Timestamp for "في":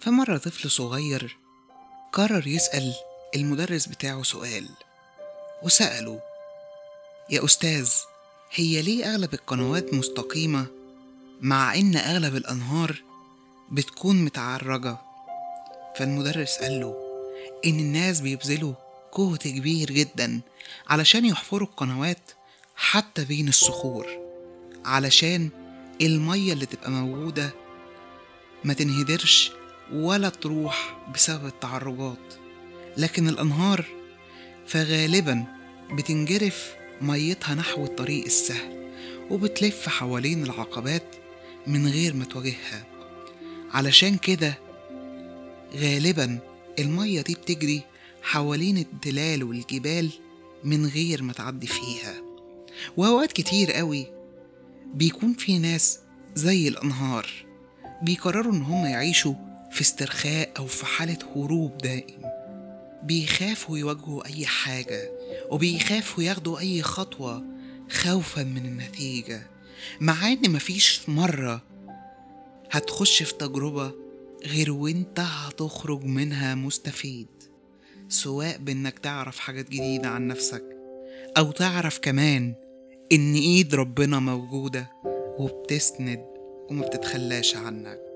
0.00-0.10, 55.32-55.58, 59.78-59.84, 60.66-60.86, 73.22-73.34